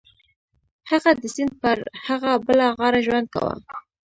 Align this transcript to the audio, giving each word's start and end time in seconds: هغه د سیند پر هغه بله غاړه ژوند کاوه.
هغه 0.89 1.11
د 1.21 1.23
سیند 1.35 1.53
پر 1.61 1.77
هغه 2.05 2.31
بله 2.45 2.65
غاړه 2.77 2.99
ژوند 3.05 3.27
کاوه. 3.33 3.55